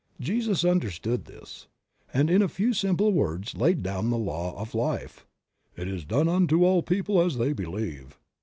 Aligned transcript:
Jesus 0.19 0.65
understood 0.65 1.25
this, 1.25 1.67
and 2.11 2.31
in 2.31 2.41
a 2.41 2.47
few 2.47 2.73
simple 2.73 3.11
words, 3.13 3.55
laid 3.55 3.83
down 3.83 4.09
the 4.09 4.17
law 4.17 4.59
of 4.59 4.73
life: 4.73 5.27
"It 5.77 5.87
is 5.87 6.05
done 6.05 6.27
unto 6.27 6.65
all 6.65 6.81
people 6.81 7.21
as 7.21 7.37
they 7.37 7.53
believe." 7.53 8.17